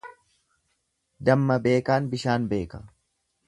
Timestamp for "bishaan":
2.15-2.49